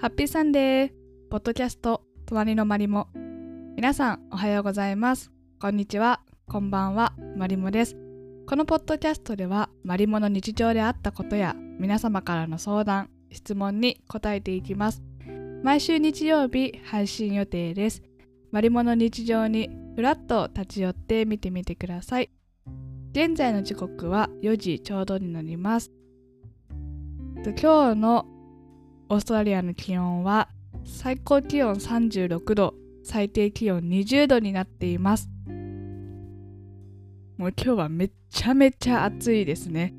[0.00, 0.90] ハッピーサンデー
[1.28, 3.08] ポッドキャスト隣のマリモ。
[3.76, 5.30] 皆さんおはようございます。
[5.60, 6.22] こんにちは。
[6.48, 7.12] こんばんは。
[7.36, 7.98] マリモです。
[8.46, 15.02] このポッドキャストではマリモの日常であったことや皆様からの相談質問に答えていきます。
[15.62, 18.02] 毎週日曜日配信予定です。
[18.52, 22.30] マリモの日常にふらっと立ち寄って見てみてください。
[23.12, 25.92] 現在の時刻は4時ちょうどになります。
[27.44, 28.26] 今日の
[29.12, 30.48] オーストラリアの気温は
[30.84, 35.28] 最高気温36度最低気温20度になっています。
[37.36, 39.94] もう今日はめちゃめちゃ暑いですね。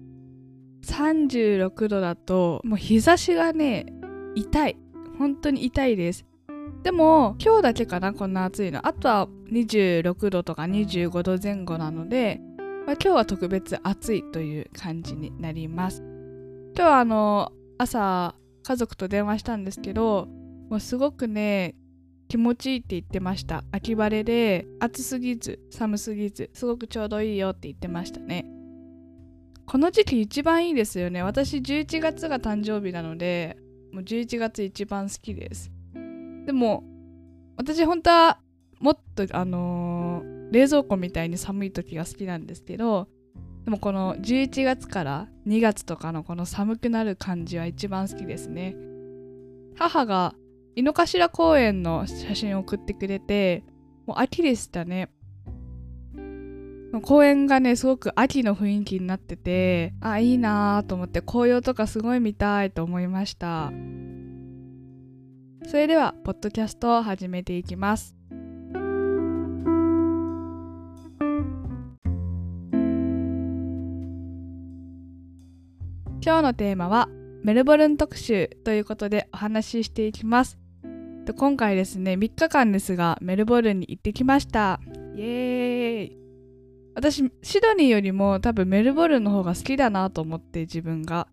[0.85, 3.85] 36度だともう日差しがね
[4.35, 4.77] 痛い。
[5.19, 6.25] 本当に痛いです。
[6.83, 8.87] でも今日だけかなこんな暑いの。
[8.87, 12.39] あとは26度とか25度前後なので、
[12.87, 16.01] まあ、今日は特別暑いという感じになります。
[16.77, 20.27] 今日はあの朝家族と電話したんですけど
[20.69, 21.75] もうすごくね
[22.27, 23.65] 気持ちいいって言ってました。
[23.73, 28.45] 秋晴れで暑すぎず寒すぎずすごくちょうどいいよって言ってましたね。
[29.65, 31.23] この時期一番いいですよね。
[31.23, 33.57] 私11月が誕生日なので
[33.91, 35.71] もう11月一番好きです。
[36.45, 36.85] でも
[37.57, 38.39] 私本当は
[38.79, 43.09] もっとあのー、冷蔵庫みたいに寒い時が好きなんですけど
[43.65, 48.75] でもこの11月から2月とかのこの寒くなる感じは一番好きですね。
[49.75, 50.35] 母が
[50.75, 53.63] 井の頭公園の写真を送ってくれて、
[54.05, 55.09] もう秋でしたね。
[57.03, 63.71] 公園がね、すごく秋の雰囲気になってて、あ、いいなと思って紅葉とかすごい見たいと思いました。
[65.65, 68.20] それでは、ポッドキャストを始めていきます。
[76.31, 77.09] 今日のテーマは
[77.43, 80.57] メルボルン特集ということでお話ししていきます。
[81.35, 84.79] 今回ですね、3日間ですがメルボルンに行ってきました。
[85.13, 86.17] イエーイ
[86.95, 91.27] 私、シドニーよりも多分メルボルンの方が好きだなと思って自分が。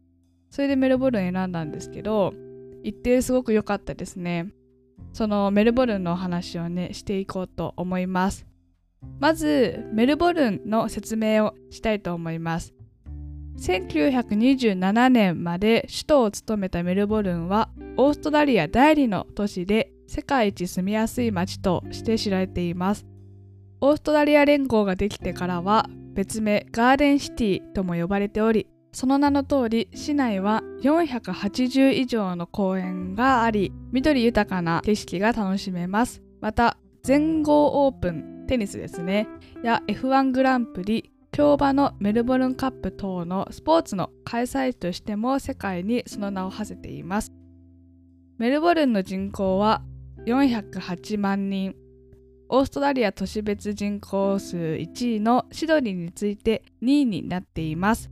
[0.51, 2.35] それでメルボルン選んだんですけど、
[2.83, 4.49] 行ってすごく良かったですね。
[5.13, 8.49] そのメルボルンのお話をね、していこうと思います。
[9.21, 12.75] まず、メルボルンの説明をしたいと思います。
[13.59, 23.07] 1927年まで首都を務めたメルボルンはオーストラリア第2の都市で世界一住みやすい街として知られています。
[23.81, 36.23] オーストラリア連合ができてからは別名ガーデンシティとも呼ばれておりその名の通り市内は480以上の公園があり緑豊かな景色が楽しめます。
[36.41, 39.29] また全豪オープンテニスですね。
[39.63, 47.33] や F1 グランプリ競馬のメルボルンカップ等のスポーツの開催地としても世界にその名を馳せています。
[48.39, 49.83] メルボルンの人口は
[50.27, 51.77] 408万人。
[52.49, 58.11] オーストラリア都市別人口数1位のシドニーについて2位になっています。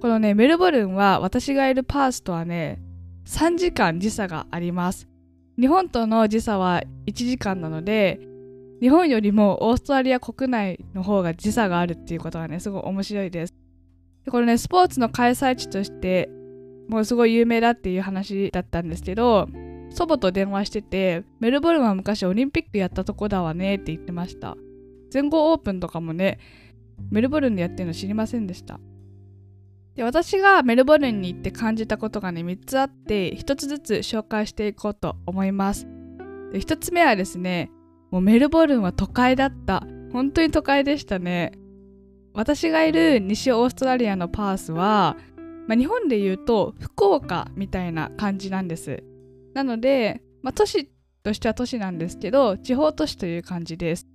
[0.00, 2.80] このね、メルボルンは私がいるパースとはね、
[3.26, 5.06] 3時間時差があります。
[5.60, 8.18] 日本との時差は1時間なので、
[8.80, 13.54] 日本よりもオーストラリア国内の方が時差があるっていうことがねすごい面白いです。
[14.24, 16.28] でこれねスポーツの開催地として
[16.88, 19.48] もうすごい有名だっていう話だったんですけど
[19.90, 24.56] 祖母と電話しててメルボルンは昔オリンピックやったとこだわねって言ってました。
[25.10, 26.38] 全豪オープンとかもね
[27.10, 28.78] メルボルンでやってるの知りませんでした。
[29.96, 35.88] で私がメルボルンに行って感じたことがね3つあって1つずつ紹介していこうと思います。
[36.52, 37.70] で1つ目はですね
[38.10, 39.86] もうメルボルンは都会だった。
[40.12, 41.52] 本当に都会でしたね。
[42.32, 45.16] 私がいる西オーストラリアのパースは、
[45.66, 49.02] まあ、日本で言うと福岡みたいな感じなんです。
[49.54, 50.90] なので、まあ、都市
[51.22, 54.06] としては都市なんですけど、地方都市という感じです。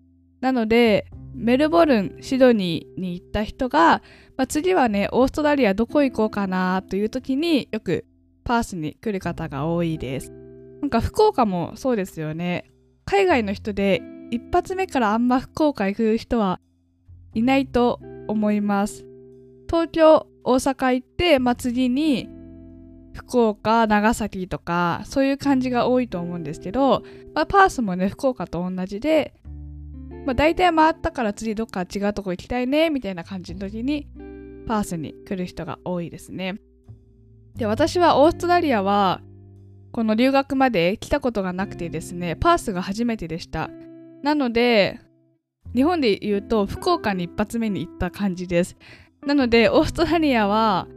[0.41, 1.05] なので、
[1.35, 4.01] メルボルン、シドニーに行った人が、
[4.37, 8.05] まあ、次はね、オーストラリアどこ行こうかなという時によく
[8.43, 10.31] パースに来る方が多いです。
[10.81, 12.72] なんか福岡もそうですよね。
[13.05, 14.01] 海外の人で
[14.31, 16.59] 一発目からあんま福岡行く人は
[17.33, 19.05] いないと思います。
[19.67, 22.29] 東京、大阪行って、まあ、次に
[23.13, 27.03] 福岡、長崎とかそういう感じが多いと思うんですけど、
[27.33, 29.33] まあ、パースもね、福岡と同じで、
[30.25, 34.07] まあ、大体回ったから次どっか違うとこ行きたいねみたいな感じの時に
[34.67, 36.59] パースに来る人が多いですね。
[37.55, 39.21] で、私はオーストラリアは
[39.93, 43.69] この留学まで来たことがなくてですね、パースが初めてでした。
[44.21, 44.99] なので、
[45.73, 48.75] 日本で言うと福岡に一発目に行った感じです。
[49.25, 50.87] なので、オーストラリアは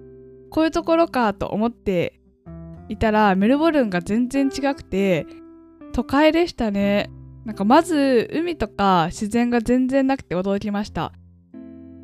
[0.51, 2.21] こういうところかと思って
[2.89, 5.27] いたらメルボルンが全然違くて
[5.93, 7.11] 都会でしたね
[7.45, 11.13] なんかまず海とか自然が全然なくて驚きました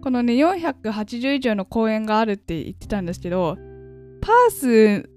[0.03, 3.57] このね480以上の公園があるって言ってたんですけど
[4.21, 5.11] パース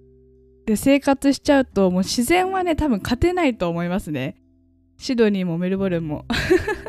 [0.66, 4.36] で生活しちゃうともう自然はね多分勝てないと思いますね。
[4.98, 6.26] シドニーもメルボルンも。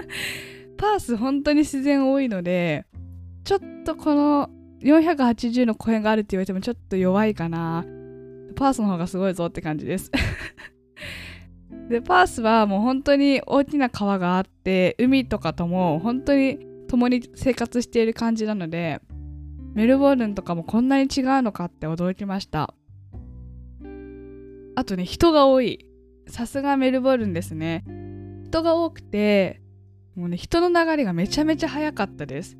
[0.79, 2.85] パース本当に自然多いので
[3.45, 4.51] ちょっとこの
[4.83, 7.85] 480の公園があるって言われてもちょっと弱いかな。
[8.55, 10.11] パースの方がすごいぞって感じです。
[11.91, 16.59] でパースはもう本当に大きな川があって海とかとも本当に
[16.89, 19.01] 共に生活している感じなので
[19.75, 22.75] メルボルンとかもこんなに違うのかって驚きました。
[24.77, 25.85] あとね人が多い。
[26.29, 27.85] さすがメルボルンですね。
[28.45, 29.61] 人が多くて
[30.15, 32.57] もうね人の流れがめちゃめちゃ早かったです。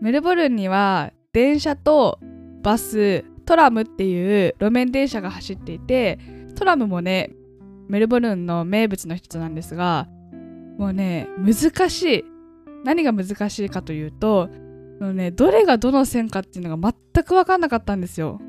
[0.00, 2.18] メルボルンには電車と
[2.62, 6.18] バストラムっていう路面電車が走っていて
[6.54, 7.30] トラムもね
[7.88, 10.08] メルボルンの名物の一つなんですが
[10.78, 12.24] もうね難しい。
[12.84, 14.48] 何が難しいかというと
[15.00, 18.40] もう、ね、どれがどの線かっていうのが全く分かんなかったんですよ。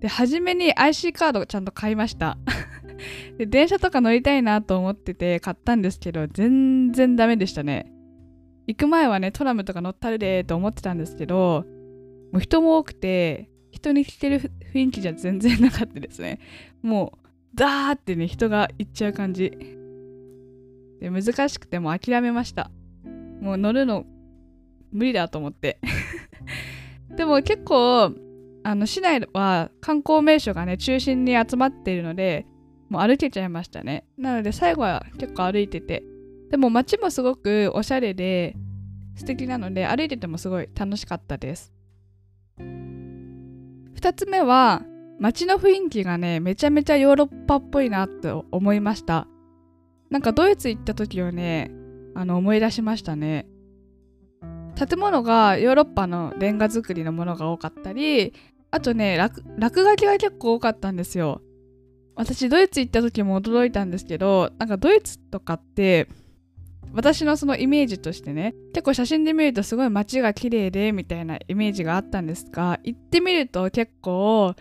[0.00, 2.38] で初めに IC カードちゃんと買いました。
[3.38, 7.92] で電車とか乗りたいなと思ってて買ったんですけど全然ダメでしたね。
[8.66, 11.64] 行く前はねトラムとか乗ったるでと思ってたんですけど
[12.32, 16.38] もう人も多くて人に来てる雰囲気じゃ全然なかったですね。
[16.82, 19.50] もうダーってね人が行っちゃう感じ。
[21.00, 22.70] で難しくても諦めました。
[23.40, 24.04] もう乗るの
[24.90, 25.78] 無理だと思って。
[27.16, 28.14] でも結構
[28.68, 32.44] あの市内は観光名所がね中心に集まっているので
[32.90, 34.04] もう歩けちゃいましたね。
[34.18, 36.04] なので最後は結構歩いてて。
[36.50, 38.56] でも街もすごくおしゃれで
[39.14, 41.72] 素敵なので歩いててもすごい楽しかったです。
[42.58, 44.82] 2つ目は
[45.18, 49.28] 街の雰囲気がねめちゃめちゃヨーロッパっぽいなと思いました。
[50.10, 51.70] なんかドイツ行った時をね
[52.14, 53.46] あの思い出しましたね。
[54.78, 58.32] 建物がヨーロッパのレンガ造りのものが多かったり
[58.70, 59.42] あとね落
[59.84, 61.40] 書きが結構多かったんですよ。
[62.14, 66.08] 私ドイツ行った時も驚いたんですけどなんかドイツとかって
[66.92, 74.54] 私のそのイメージとしてね結構写真で見るとすごい街が綺麗でみたいなイメージがあったんですが行ってみると結構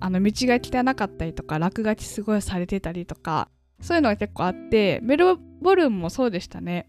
[0.00, 3.48] あの道が汚かったりとか落書きすごいされてたりとか
[3.80, 6.88] そういうのが結構あってメルボルンもそうでしたね。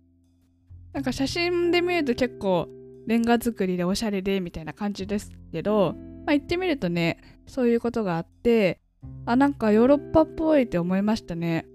[0.94, 2.68] なんか写真で見ると結構
[3.06, 5.96] レンガ作りでおしゃれでみたいな感じですけど、
[6.30, 7.18] まあ、行ってみるとね
[7.48, 8.80] そういうことがあって
[9.26, 11.66] あなんかヨーロッパっぽいって思いましたね。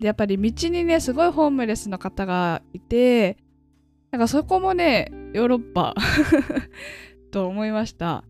[0.00, 3.36] でやっぱり道にねすごいホームレスの方がいて
[4.12, 5.94] なんかそこもねヨーロッパ
[7.30, 8.24] と思いました。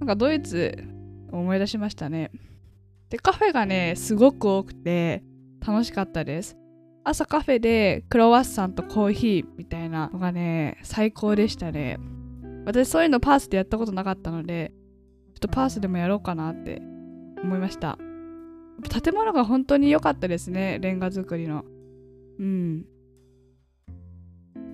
[0.00, 0.82] なんかドイツ
[1.30, 2.30] 思い出しましたね。
[3.10, 5.22] でカフェがねすごく多くて
[5.60, 6.56] 楽しかったです。
[7.04, 11.98] 朝カフェでクロワッサンとコーヒーみたいなのがね最高でしたね。
[12.64, 14.72] 私そういうのパースでやったことなかったので
[15.34, 16.82] ちょっとパースでもやろうかなって
[17.42, 17.98] 思いました。
[18.88, 21.64] 建物が本当に良かったですねレンガ造りの。
[22.38, 22.82] うん。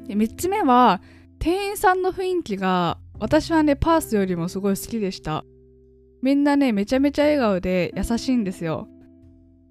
[0.06, 1.00] で3つ目は
[1.38, 5.44] 店員さんの雰囲気が私はねパースよりもすごい好きでした。
[6.22, 8.88] みんなねめちゃめちゃ笑顔で優しいんですよ。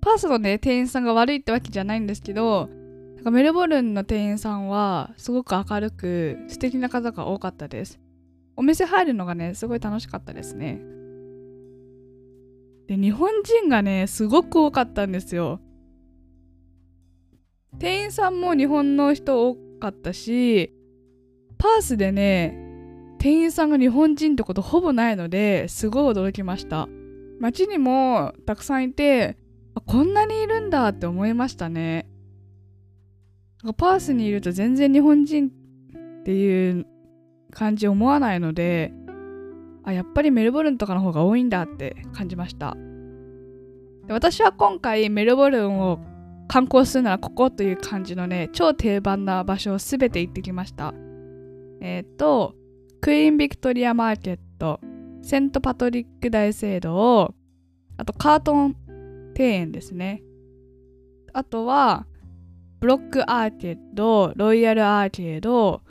[0.02, 2.70] パースのね店員さんが悪いってわけじゃないんですけど
[3.16, 8.00] なんかメルボルンの店員さんはすごく明るく素敵な方が多かったです。
[8.58, 10.82] お店入るのがねすごい楽しかったですね。
[12.88, 15.62] で日本人がねすごく多かったんですよ。
[17.80, 20.74] 店員さんも日本の人多かったし
[21.60, 22.58] パースでね
[23.20, 26.88] 店員さんが日本人ってことほぼないのですごい驚きました。
[27.40, 29.38] 街にもたくさんいて
[29.86, 32.08] こんなにいるんだって思いましたね。
[33.78, 36.88] パースにいると全然日本人っていう
[37.52, 38.94] 感じ思わないので
[39.84, 42.76] あやっぱりメルボルンとかの方が多いんだって感じました。
[44.06, 46.00] で私は今回メルボルンを
[46.48, 50.94] 観光するならここという感じのね超定番な場所を全て行ってきました。
[51.82, 52.56] えっ、ー、と
[53.02, 54.80] クイーンビクトリアマーケット
[55.22, 57.34] セントパトリック大聖堂
[57.98, 58.76] あとカートン
[59.38, 60.24] 庭園ですね。
[61.34, 62.08] あとは
[62.80, 65.82] ブロックアーケードロイヤルアーケード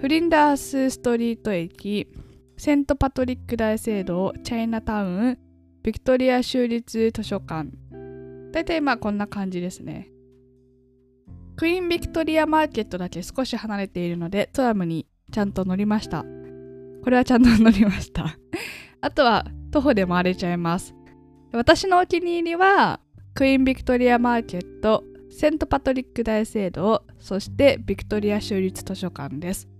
[0.00, 2.08] フリンダースストリート駅
[2.56, 5.38] セントパトリック大聖堂チャイナタウン
[5.82, 7.70] ビクトリア州立図書館。
[8.52, 10.10] だいたいまあこんな感じですね。
[11.56, 16.24] クイーンビクトリアマーケットだけ少し離れているのでトラムにちゃんと乗りました。
[17.02, 18.36] これはちゃんと乗りました。
[19.00, 20.94] あとは徒歩で回れちゃいます。
[21.52, 23.00] 私のお気に入りは
[23.34, 29.73] クイーンビクトリアマーケットセントパトリック大聖堂そしてビクトリア州立図書館です。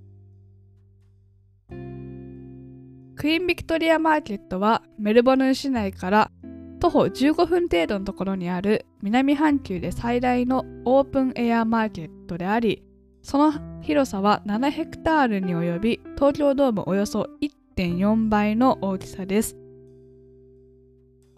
[3.25, 6.31] クイーンビクトリアマーケットはメルボルン市内から
[6.79, 12.83] 徒歩15分程度のところにある南半球で最大のオープンエアマーケットであり
[13.23, 19.57] その広さは7ヘクタールに及び東京ドームおよそ1.4倍の大きさです。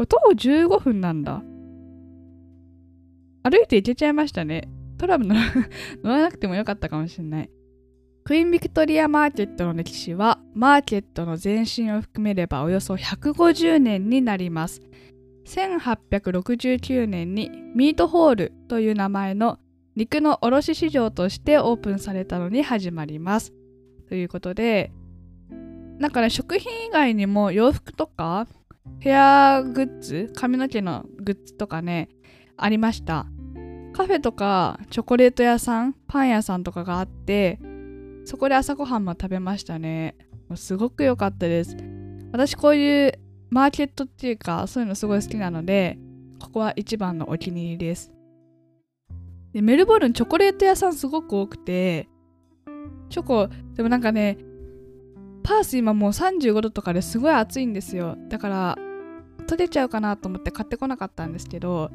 [0.09, 1.41] 徒歩15分なんだ。
[3.45, 4.69] 歩いて行けちゃいましたね。
[4.99, 5.31] トラブル
[6.03, 7.51] 乗らなくてもよかったかもしれない。
[8.25, 14.81] クイーンビクトリアマーケットの歴史はマーケットの前身を含めればおよそ150年になります
[15.47, 19.59] 1869年にミートホールという名前の
[19.97, 23.55] 肉の卸市場としてオープンされたのに始まります。
[24.09, 24.93] ということで、
[25.99, 28.47] なんかね、食品以外にも洋服とか
[29.01, 32.11] ヘアグッズ、髪の毛のグッズとかね、
[32.59, 33.27] ありました。
[33.95, 37.59] カフェとかチョコレート屋さん、パン屋さんとかがあって、
[38.27, 40.15] そこで朝ごはんも食べましたね。
[40.55, 41.77] すごく良かったです。
[42.31, 43.13] 私こういう
[43.51, 45.99] マーケットっていうかそういうのすごい好きなので
[46.41, 48.13] ここは一番のお気に入りです。
[49.53, 52.09] でメルボルンチョコレート屋さんすごく多くて
[53.09, 54.39] チョコでもなんかね
[55.43, 58.17] パース今もう35度とかですごい暑いんですよ。
[58.29, 58.79] だから
[59.47, 61.91] 取れちゃうかなと思って買ってこなかったんですけど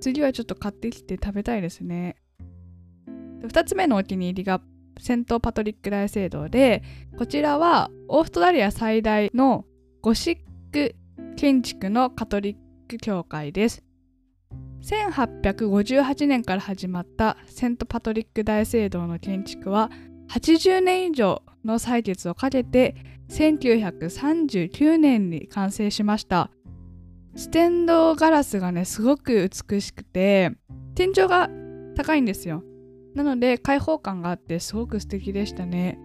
[0.00, 2.16] 次はちょっと買ってきて食べたいですね。
[3.42, 4.60] 2つ目のお気に入りが
[4.98, 6.82] セントパトリック大聖堂で
[7.16, 9.64] こちらはオーストラリア最大の
[10.00, 10.38] ゴシッ
[10.72, 10.94] ク
[11.36, 12.56] 建築のカトリッ
[12.88, 13.82] ク教会です。
[14.82, 19.90] 1858年から始まったセントパトリック大聖堂の建築は
[20.30, 22.94] 80年以上の歳月をかけて
[23.28, 26.50] 1939年に完成しました
[27.36, 30.52] ステンドガラスがねすごく美しくて
[30.94, 31.50] 天井が
[31.96, 32.62] 高いんですよ
[33.14, 35.98] なので開放感があってすごく素敵でしたね。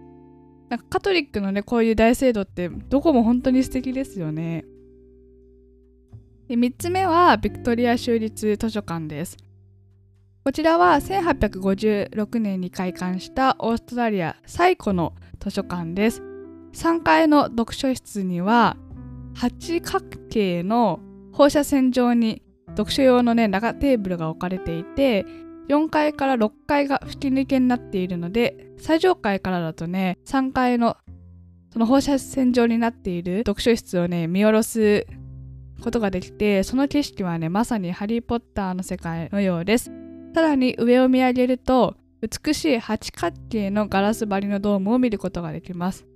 [0.68, 4.64] なんかカトリックのねこういう大聖堂ってどこも本当に素敵ですよね。
[6.48, 9.36] で3つ目はビクトリア州立図書館です。
[10.44, 16.22] こちらは1856年に開館したオーストラリア最古の図書館です。
[16.74, 18.76] 3階の読書室には
[19.34, 21.00] 八角形の
[21.32, 25.24] 放射線状に読書用のね長テーブルが置かれていて
[25.68, 30.96] 4階から6階が吹き抜けになっているので最上階からだとね3階の
[31.72, 35.06] その放射線状になっている読書室をね見下ろす
[35.82, 39.90] ことができてその景色はねまさにハリー・ポッターの世界のようです。
[40.34, 46.06] さらに上を見上げると美しい八角形のガラス張りのドームを見ることができます。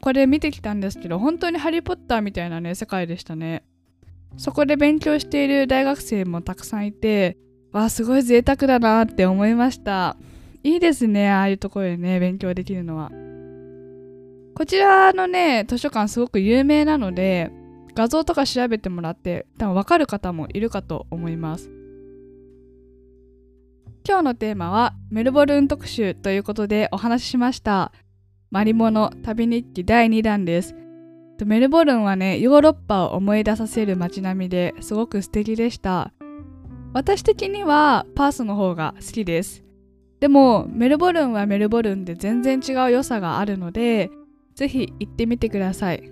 [0.00, 3.64] これ見てきたんですけど本当にハリー・ポッターみたいなね世界でしたね。
[4.36, 7.38] そこで勉強している大学生もたくさんいて
[7.72, 10.16] わあすごい贅沢だなって思いました。
[10.62, 13.10] いいですねああいうところでね勉強できるのは。
[14.54, 17.52] こちらのね図書館すごく有名なので
[17.94, 21.70] 画像とか調べてもらって多分分かる方もいるかと思います。
[24.08, 27.92] 今日のテーマはメルボルン特集ということでお話ししました。
[28.50, 30.74] マリモの旅日記第2弾です。
[31.44, 36.12] メルボルンはねヨーロッパを思い出させる街並みですごく素敵でした。
[36.96, 39.62] 私的にはパースの方が好きです。
[40.18, 44.10] でもメルボルンはメルボルンで全然違う良さがあるので、
[44.54, 46.10] ぜひ行ってみてください。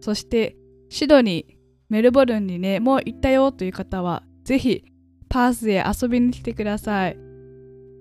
[0.00, 0.56] そして
[0.88, 1.54] シドニー、
[1.90, 4.86] メルボルンにね、もう行ったよという方は、ぜひ
[5.28, 7.18] パースへ遊びに来てください。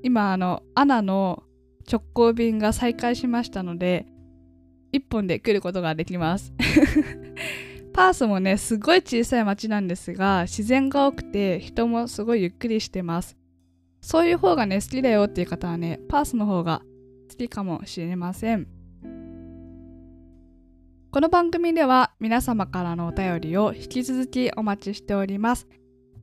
[0.01, 1.43] 今、あの、アナの
[1.91, 4.05] 直行便が再開しましたので、
[4.93, 6.53] 1本で来ることができます。
[7.93, 13.38] パースもねすごい小さい町なんですが自然が多くて人もすごいゆっくりしてます。
[14.01, 16.81] そういう方がね好きだよっていう方はねパースの方が
[17.29, 18.67] 好きかもしれません。
[21.12, 25.67] この番組では皆様からのお便りを引き続きお待ちしております。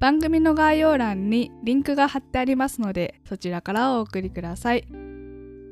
[0.00, 4.84] 番組の概要欄にリンクが貼ってありますのでそちらからお送りください。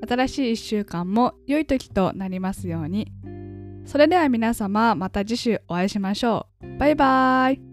[0.08, 3.10] 新しい1週間も良い時となりますように。
[3.88, 6.76] それでは皆様また次週お会いしましょう。
[6.78, 7.67] バイバーイ